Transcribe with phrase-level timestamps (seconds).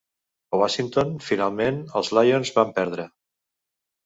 [0.57, 3.07] A Washington, finalment els Lions van perdre.